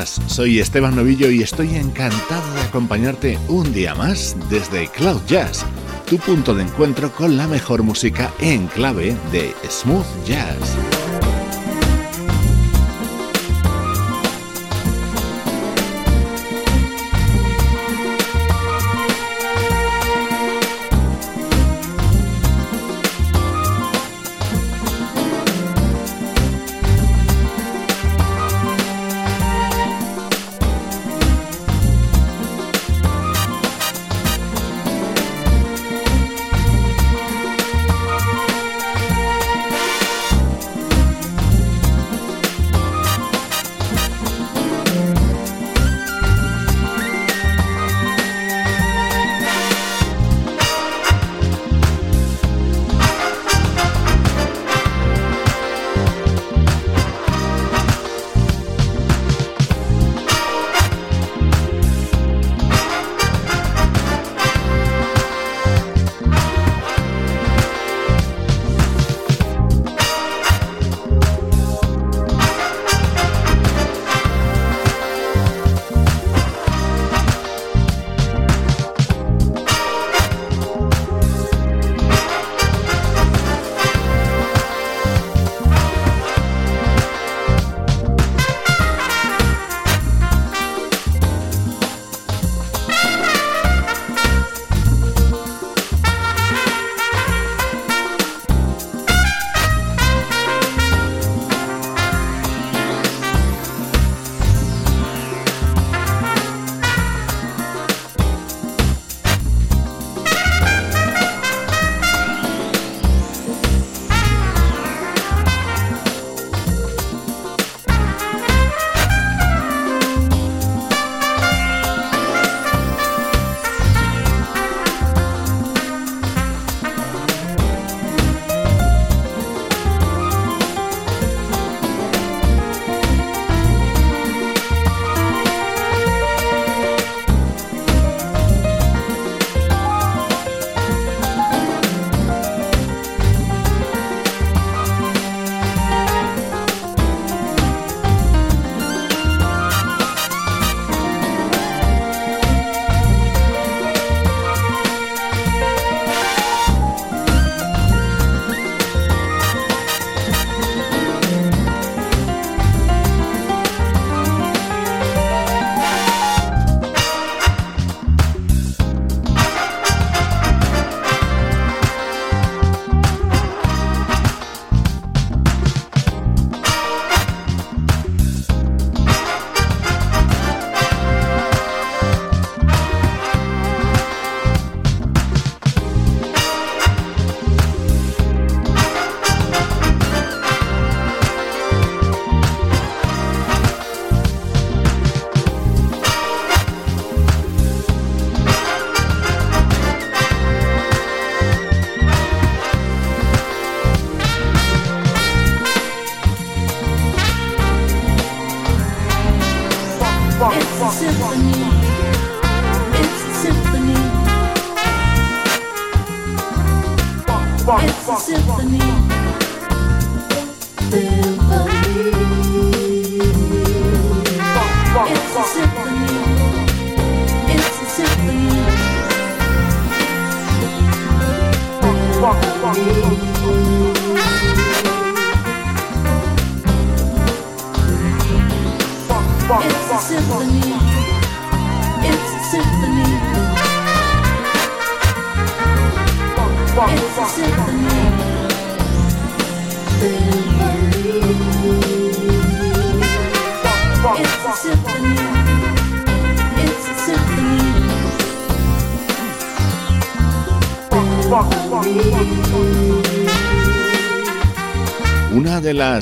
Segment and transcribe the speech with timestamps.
[0.00, 5.66] Soy Esteban Novillo y estoy encantado de acompañarte un día más desde Cloud Jazz,
[6.08, 11.01] tu punto de encuentro con la mejor música en clave de smooth jazz.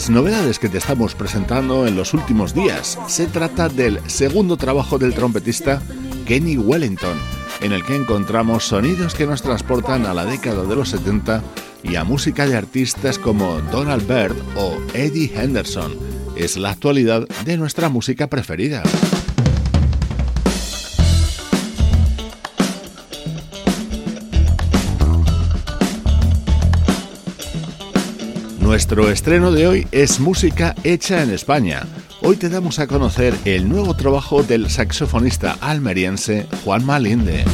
[0.00, 4.96] Las novedades que te estamos presentando en los últimos días se trata del segundo trabajo
[4.96, 5.82] del trompetista
[6.24, 7.18] Kenny Wellington,
[7.60, 11.42] en el que encontramos sonidos que nos transportan a la década de los 70
[11.82, 15.92] y a música de artistas como Donald Byrd o Eddie Henderson.
[16.34, 18.82] Es la actualidad de nuestra música preferida.
[28.70, 31.88] Nuestro estreno de hoy es música hecha en España.
[32.22, 37.44] Hoy te damos a conocer el nuevo trabajo del saxofonista almeriense Juan Malinde.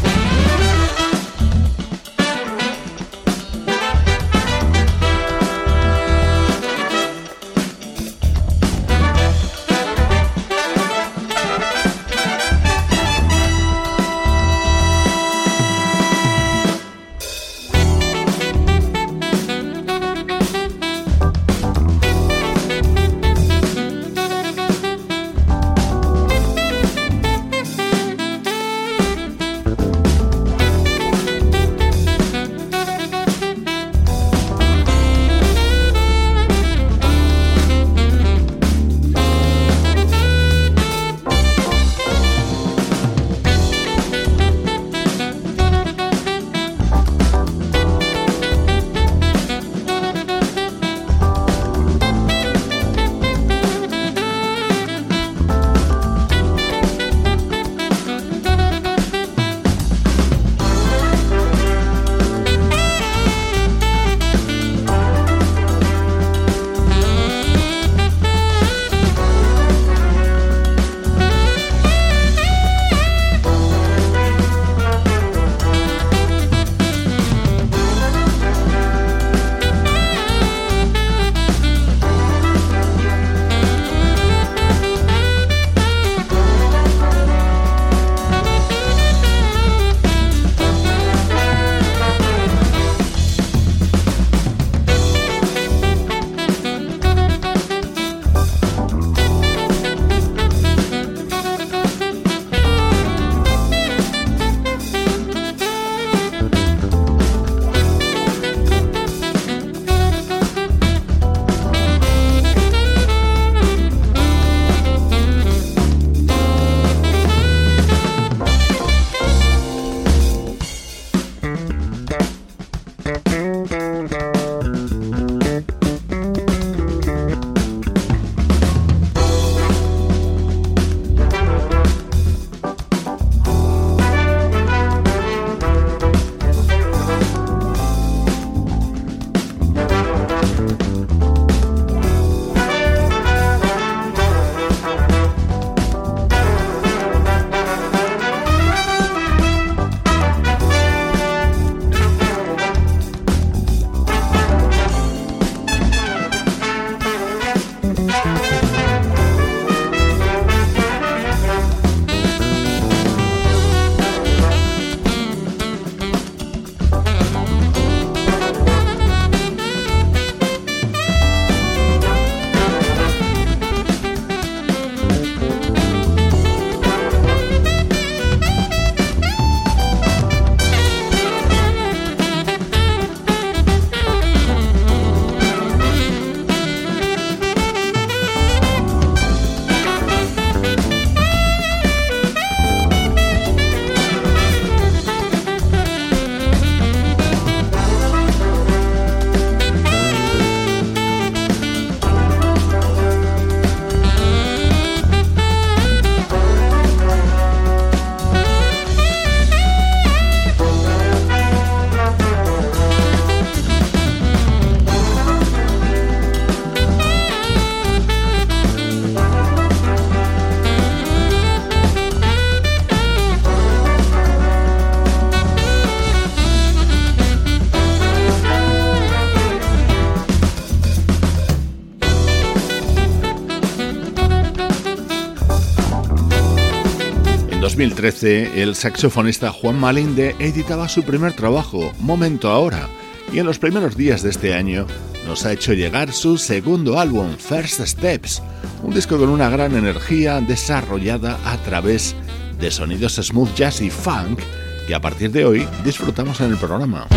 [238.07, 242.89] 2013, el saxofonista Juan Malinde editaba su primer trabajo, Momento Ahora,
[243.33, 244.87] y en los primeros días de este año
[245.27, 248.43] nos ha hecho llegar su segundo álbum, First Steps,
[248.85, 252.15] un disco con una gran energía desarrollada a través
[252.61, 254.39] de sonidos smooth jazz y funk
[254.87, 257.09] que a partir de hoy disfrutamos en el programa.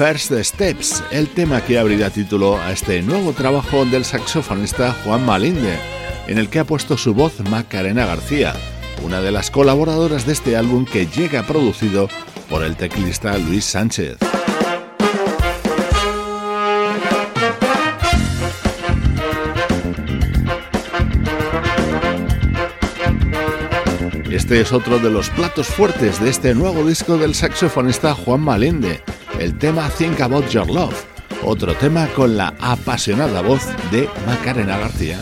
[0.00, 5.78] First Steps, el tema que abrirá título a este nuevo trabajo del saxofonista Juan Malinde,
[6.26, 8.54] en el que ha puesto su voz Macarena García,
[9.04, 12.08] una de las colaboradoras de este álbum que llega producido
[12.48, 14.16] por el teclista Luis Sánchez.
[24.30, 29.02] Este es otro de los platos fuertes de este nuevo disco del saxofonista Juan Malinde
[29.40, 30.94] el tema Think About Your Love,
[31.42, 35.18] otro tema con la apasionada voz de Macarena García.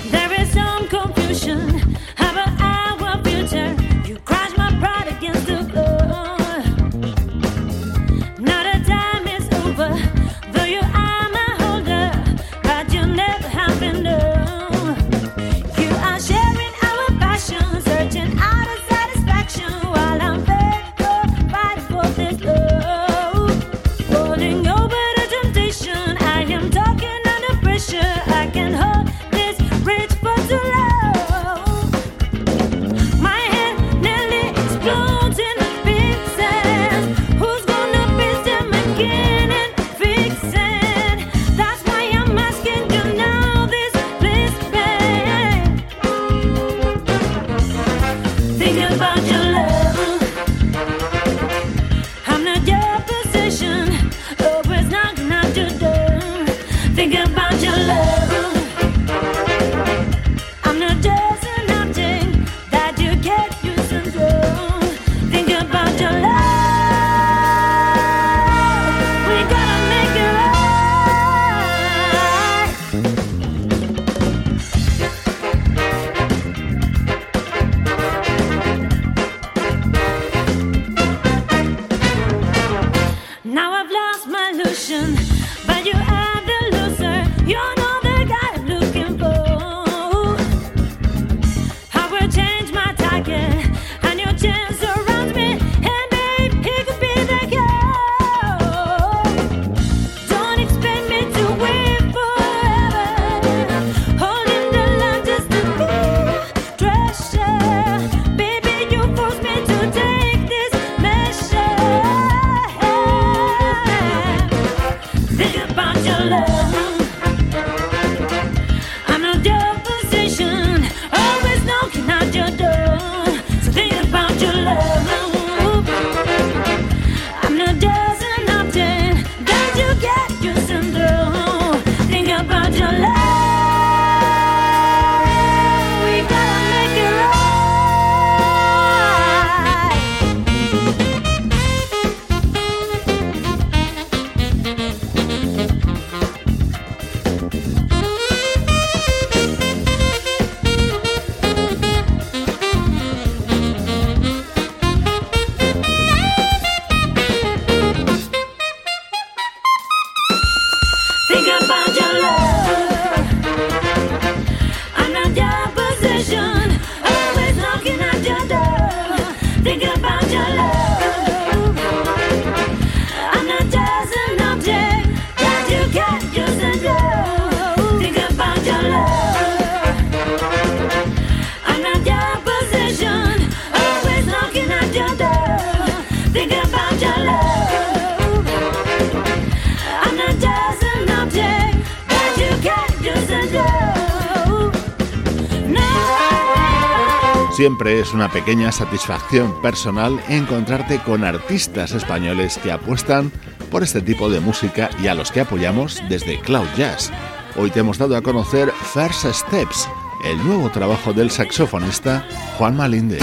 [197.79, 203.31] Siempre es una pequeña satisfacción personal encontrarte con artistas españoles que apuestan
[203.71, 207.13] por este tipo de música y a los que apoyamos desde Cloud Jazz.
[207.57, 209.89] Hoy te hemos dado a conocer First Steps,
[210.25, 213.21] el nuevo trabajo del saxofonista Juan Malinde.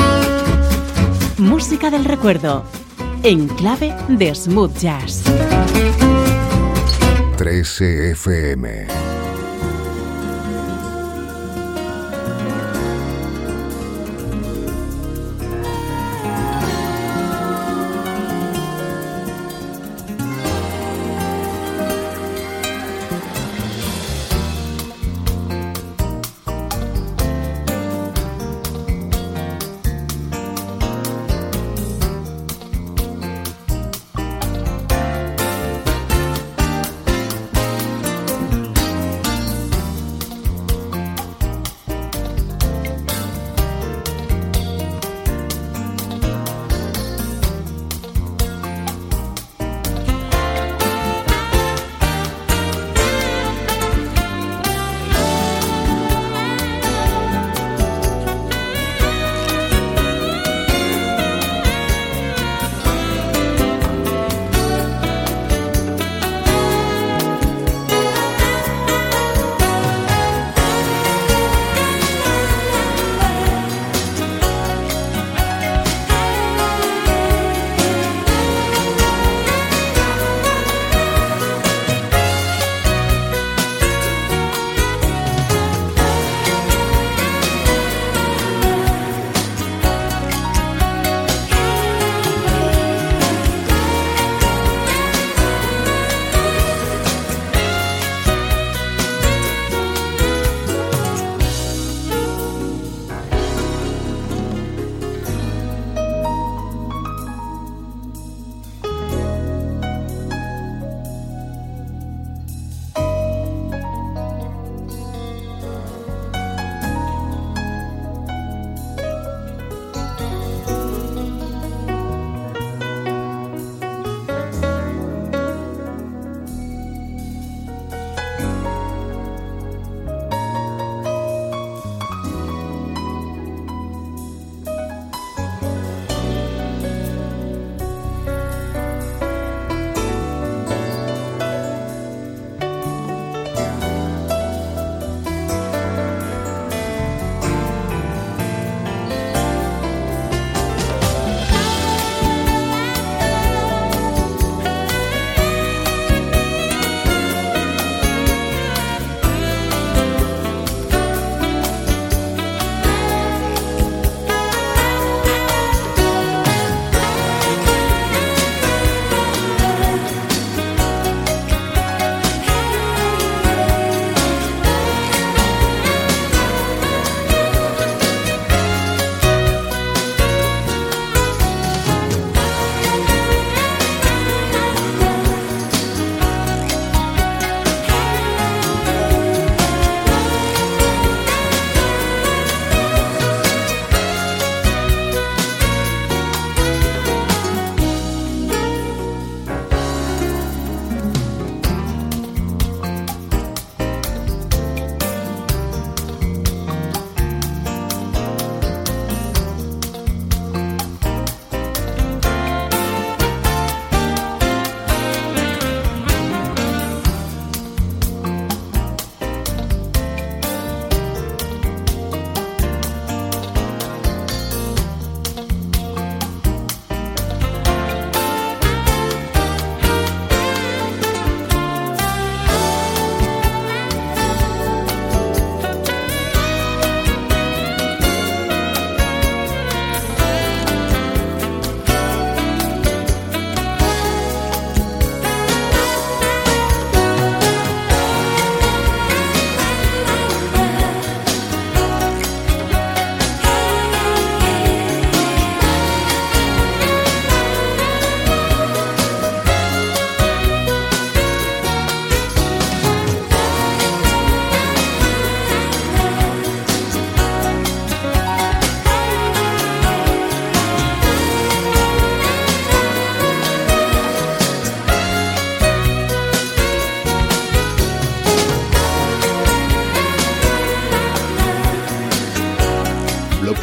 [1.37, 2.63] Música del recuerdo,
[3.23, 5.25] en clave de smooth jazz.
[7.35, 9.14] 13 FM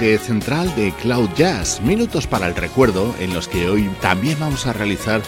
[0.03, 4.73] central de Cloud Jazz, minutos para el recuerdo en los que hoy también vamos a
[4.73, 5.23] realizar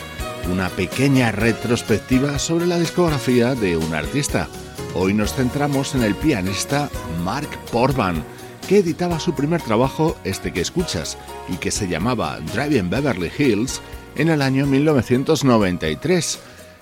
[0.52, 4.48] una pequeña retrospectiva sobre la discografía de un artista.
[4.96, 6.90] Hoy nos centramos en el pianista
[7.22, 8.24] Mark Portman,
[8.68, 13.80] que editaba su primer trabajo, este que escuchas, y que se llamaba Driving Beverly Hills,
[14.16, 16.40] en el año 1993.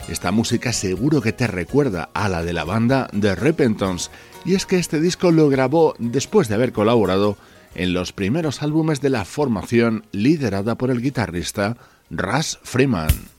[0.08, 4.10] Esta música seguro que te recuerda a la de la banda The Repentance,
[4.46, 7.36] y es que este disco lo grabó después de haber colaborado
[7.74, 11.76] en los primeros álbumes de la formación liderada por el guitarrista
[12.10, 13.32] Russ Freeman.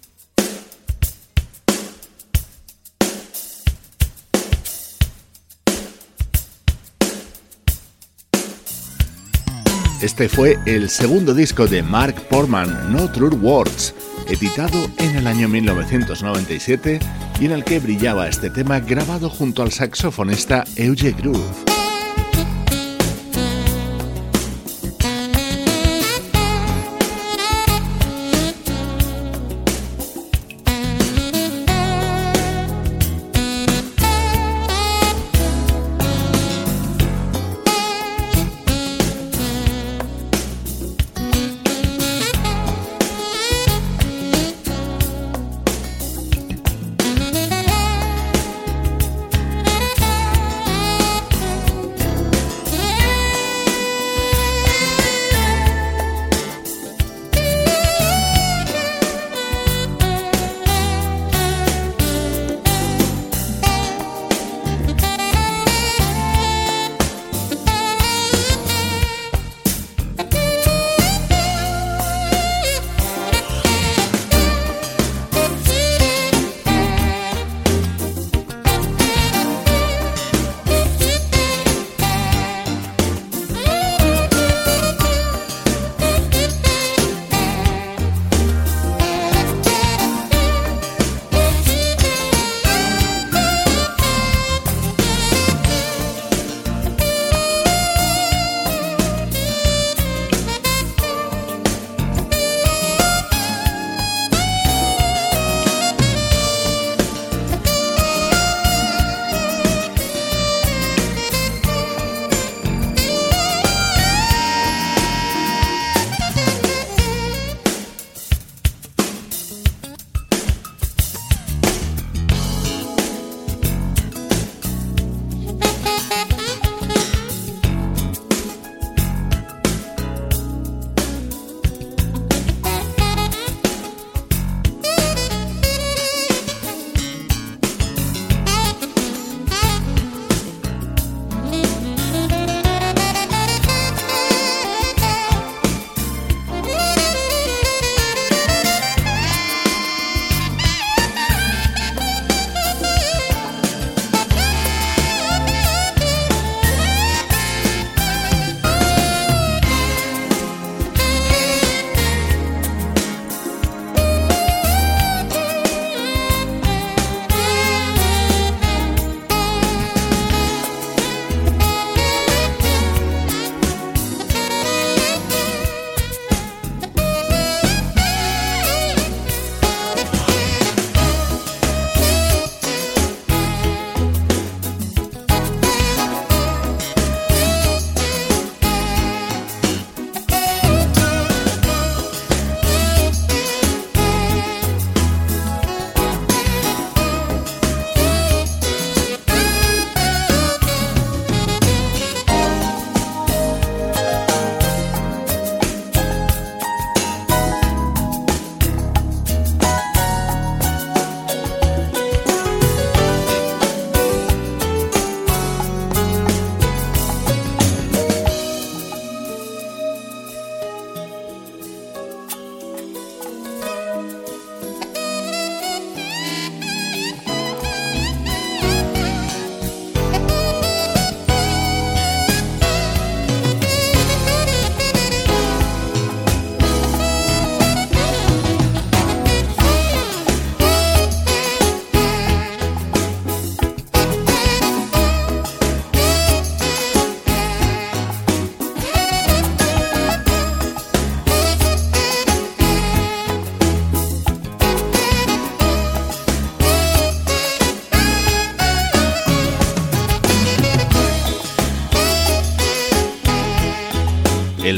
[10.04, 13.96] Este fue el segundo disco de Mark Portman, No True Words,
[14.28, 17.00] editado en el año 1997
[17.39, 21.83] y en el que brillaba este tema grabado junto al saxofonista Euge Groove.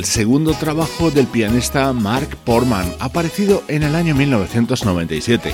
[0.06, 5.52] El segundo trabajo del pianista Mark Portman, aparecido en el año 1997.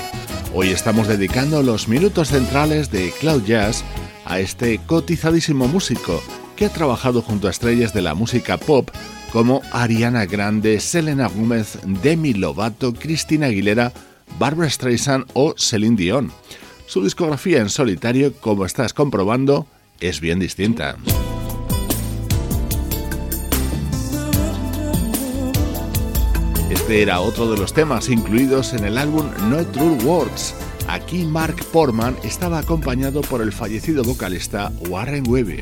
[0.52, 3.82] Hoy estamos dedicando los minutos centrales de Cloud Jazz
[4.26, 6.22] a este cotizadísimo músico
[6.54, 8.90] que ha trabajado junto a estrellas de la música pop
[9.32, 13.94] como Ariana Grande, Selena Gomez, Demi Lovato, Cristina Aguilera,
[14.38, 16.30] Barbara Streisand o Celine Dion.
[16.84, 19.66] Su discografía en solitario, como estás comprobando,
[19.98, 20.98] es bien distinta.
[26.82, 30.52] Este era otro de los temas incluidos en el álbum No True Words.
[30.88, 35.60] Aquí Mark Portman estaba acompañado por el fallecido vocalista Warren moving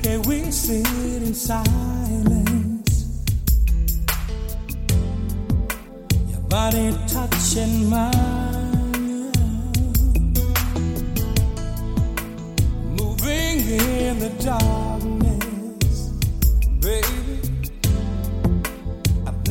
[13.58, 14.99] in the darkness,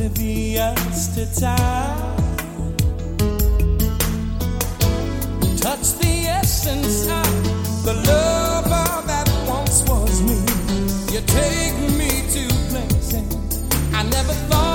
[0.00, 2.16] oblivious to time.
[5.58, 10.40] Touch the essence of the lover that once was me.
[11.12, 14.69] You take me to places I never thought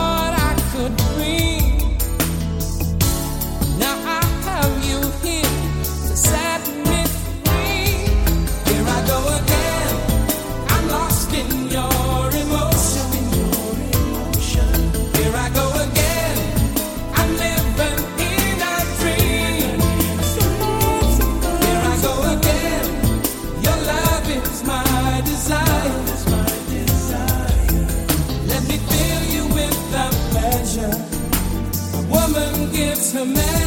[33.17, 33.64] a man,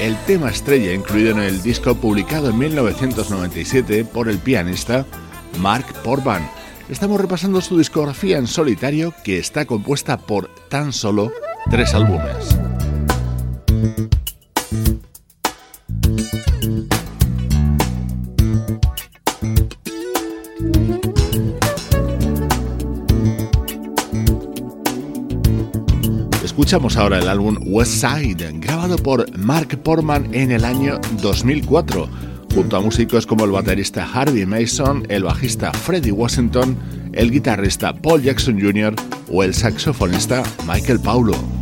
[0.00, 5.06] el tema estrella incluido en el disco publicado en 1997 por el pianista
[5.60, 6.50] Mark Portman.
[6.88, 11.30] Estamos repasando su discografía en solitario que está compuesta por tan solo
[11.70, 12.58] tres álbumes.
[26.66, 32.08] Escuchamos ahora el álbum West Side, grabado por Mark Portman en el año 2004,
[32.52, 36.76] junto a músicos como el baterista Harvey Mason, el bajista Freddie Washington,
[37.12, 38.96] el guitarrista Paul Jackson Jr.
[39.30, 41.55] o el saxofonista Michael Paulo.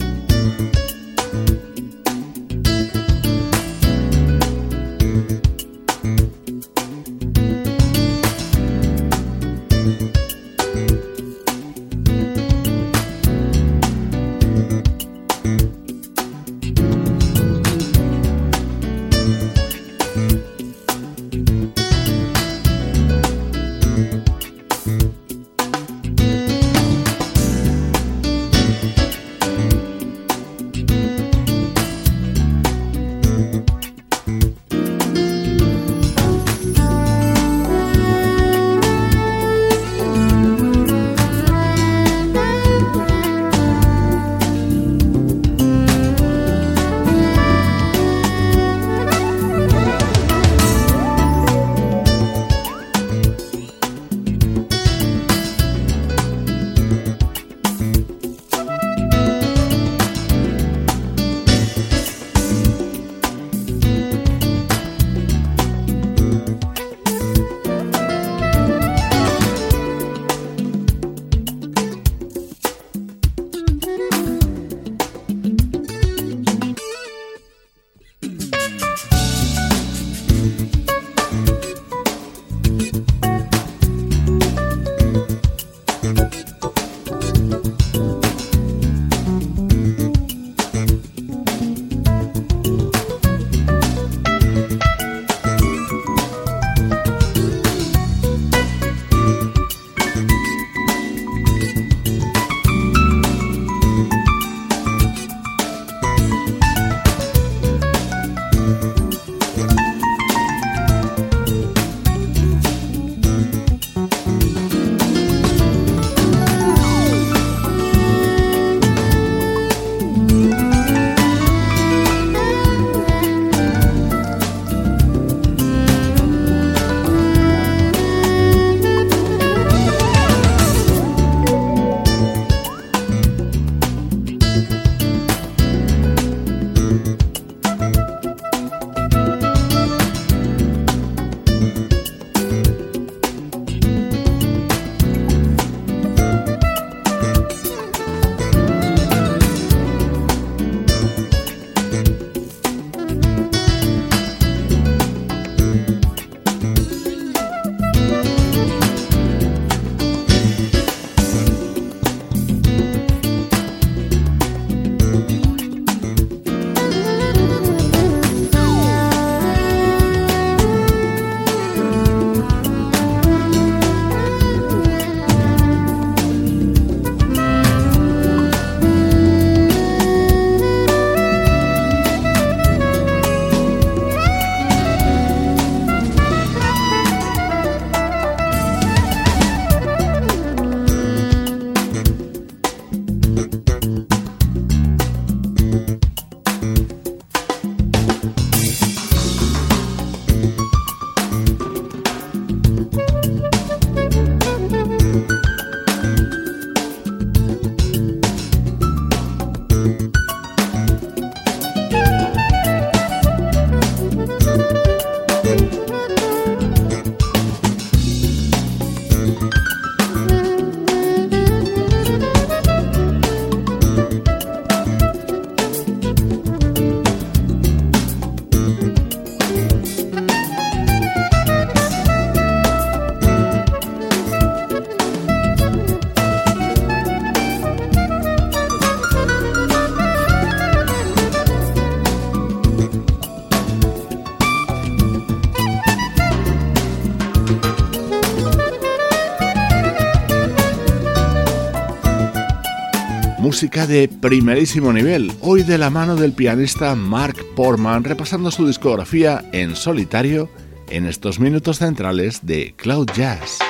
[253.54, 259.44] Música de primerísimo nivel, hoy de la mano del pianista Mark Portman repasando su discografía
[259.52, 260.50] en solitario
[260.88, 263.60] en estos minutos centrales de Cloud Jazz.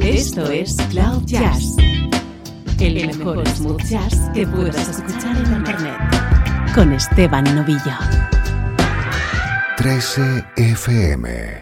[0.00, 1.76] Esto es Cloud Jazz,
[2.80, 5.98] el mejor smooth jazz que puedas escuchar en Internet,
[6.74, 7.92] con Esteban Novillo.
[9.76, 11.61] 13 FM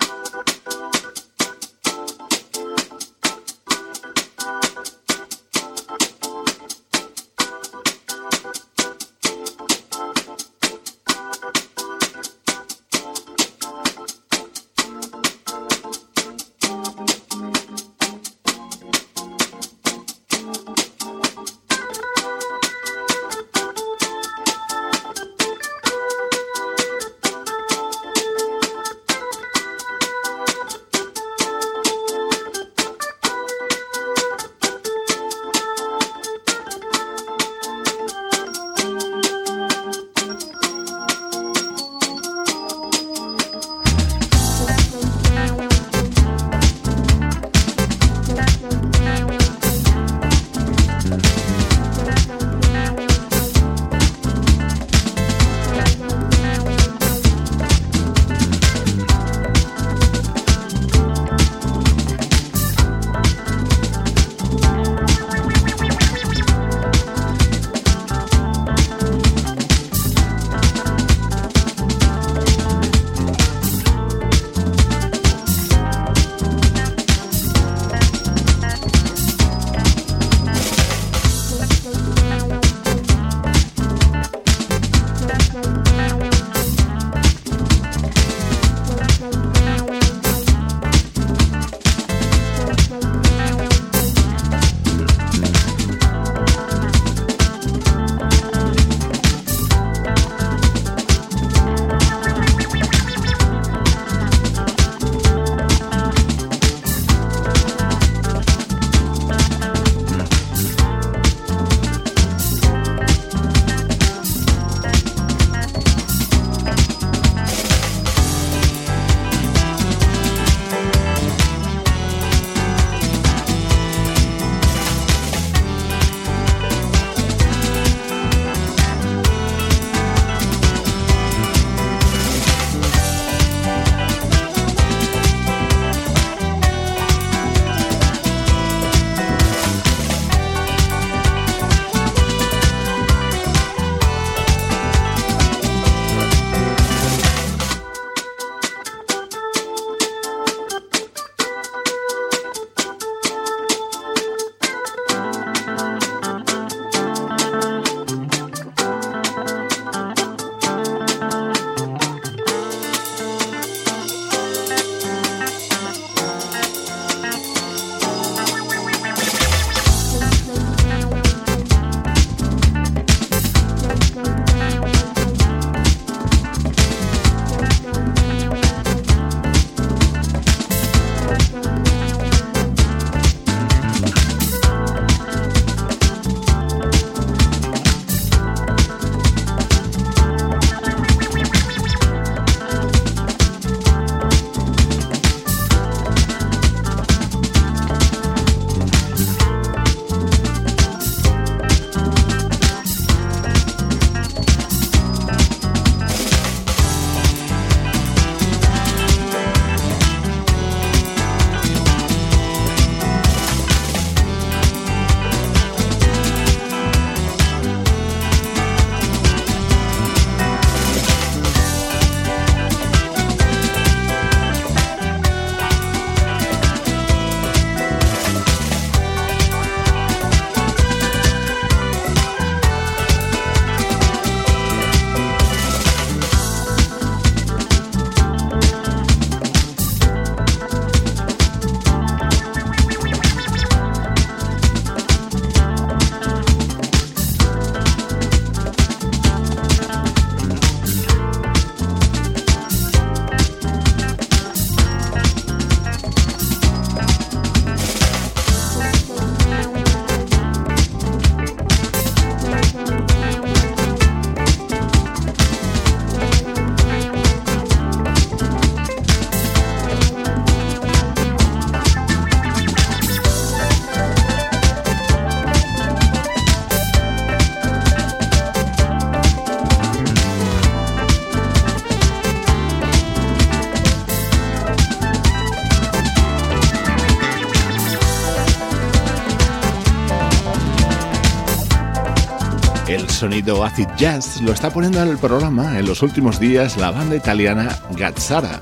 [293.21, 297.17] sonido acid jazz lo está poniendo en el programa en los últimos días la banda
[297.17, 298.59] italiana Gazzara.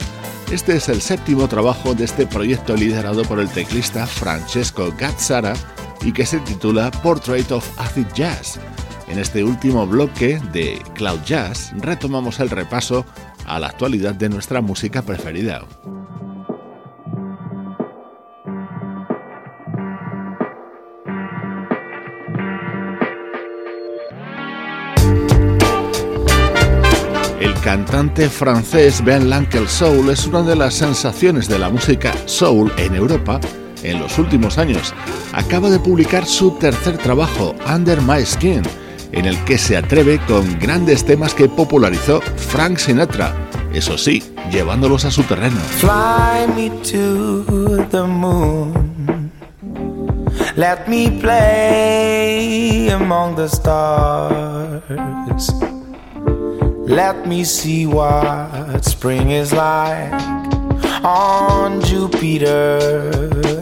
[0.50, 5.54] Este es el séptimo trabajo de este proyecto liderado por el teclista Francesco Gazzara
[6.02, 8.58] y que se titula Portrait of Acid Jazz.
[9.06, 13.06] En este último bloque de Cloud Jazz retomamos el repaso
[13.46, 15.62] a la actualidad de nuestra música preferida.
[27.68, 32.94] Cantante francés Ben Lankel Soul es una de las sensaciones de la música soul en
[32.94, 33.38] Europa
[33.82, 34.94] en los últimos años.
[35.34, 38.62] Acaba de publicar su tercer trabajo, Under My Skin,
[39.12, 43.34] en el que se atreve con grandes temas que popularizó Frank Sinatra,
[43.74, 45.60] eso sí, llevándolos a su terreno.
[45.60, 49.30] Fly me to the moon.
[50.56, 54.82] Let me play among the stars.
[56.88, 60.10] Let me see what spring is like
[61.04, 62.78] on Jupiter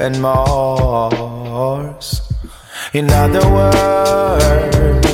[0.01, 2.23] and Mars.
[2.93, 5.06] In other words,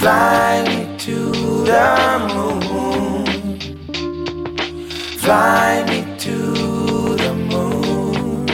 [0.00, 1.14] Fly me to
[1.66, 1.88] the
[2.32, 3.26] moon.
[5.18, 6.36] Fly me to
[7.16, 8.48] the moon.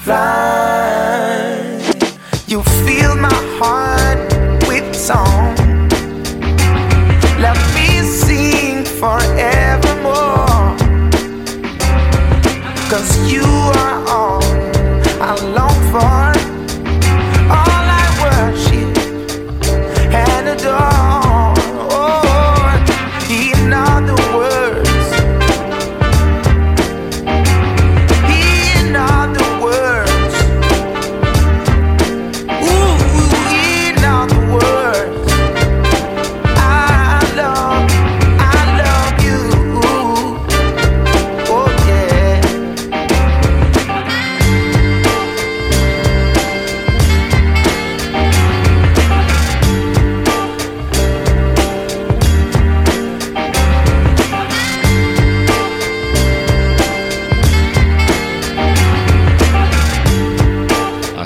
[0.00, 1.78] Fly.
[2.46, 4.32] You fill my heart
[4.66, 5.59] with song.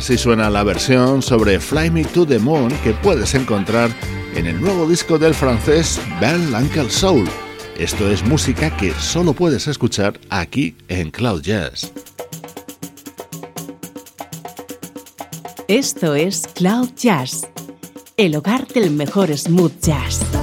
[0.04, 3.90] Suena la versión sobre Fly Me to the Moon que puedes encontrar
[4.36, 7.26] en el nuevo disco del francés Ben Uncle Soul.
[7.78, 11.90] Esto es música que solo puedes escuchar aquí en Cloud Jazz.
[15.68, 17.48] Esto es Cloud Jazz,
[18.18, 20.33] el hogar del mejor smooth jazz.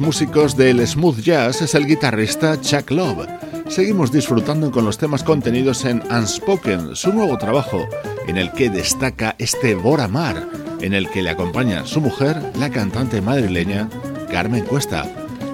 [0.00, 3.28] Músicos del smooth jazz es el guitarrista Chuck Love.
[3.68, 7.86] Seguimos disfrutando con los temas contenidos en Unspoken, su nuevo trabajo,
[8.26, 10.48] en el que destaca este Bora Mar,
[10.80, 13.88] en el que le acompaña su mujer, la cantante madrileña
[14.28, 15.04] Carmen Cuesta.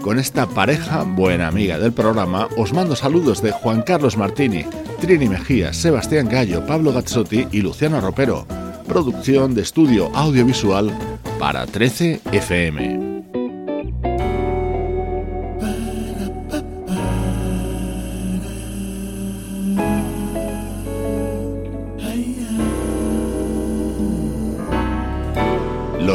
[0.01, 4.65] Con esta pareja, buena amiga del programa, os mando saludos de Juan Carlos Martini,
[5.03, 8.47] Trini Mejía, Sebastián Gallo, Pablo Gazzotti y Luciano Ropero.
[8.89, 10.91] Producción de estudio audiovisual
[11.39, 13.12] para 13 FM.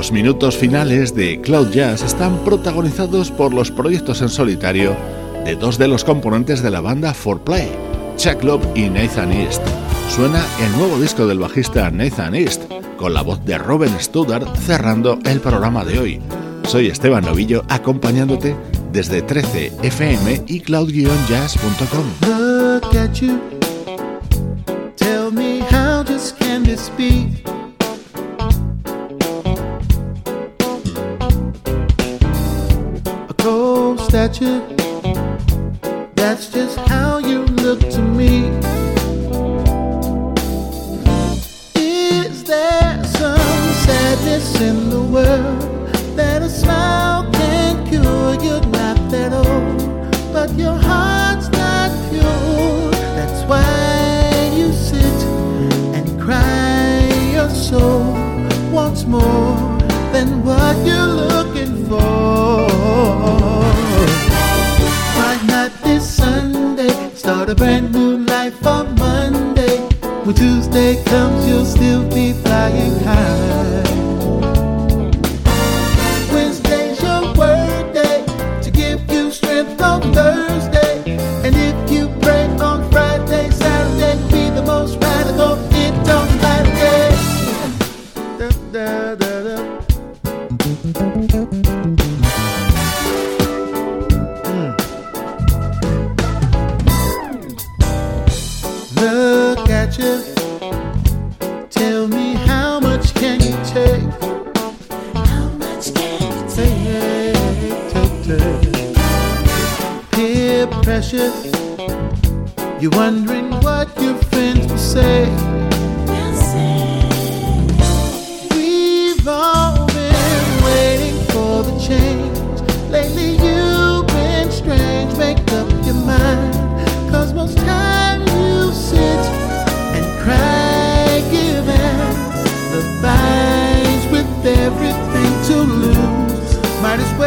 [0.07, 4.95] Los minutos finales de Cloud Jazz están protagonizados por los proyectos en solitario
[5.43, 7.67] de dos de los componentes de la banda 4Play,
[8.15, 9.61] Chuck Love y Nathan East.
[10.07, 15.19] Suena el nuevo disco del bajista Nathan East, con la voz de Robin Studart cerrando
[15.25, 16.21] el programa de hoy.
[16.63, 18.55] Soy Esteban Novillo acompañándote
[18.93, 22.05] desde 13 FM y cloud-jazz.com.
[24.95, 26.05] Tell me how
[26.39, 27.36] can this be?
[34.27, 34.76] at you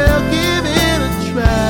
[0.01, 1.70] well give it a try.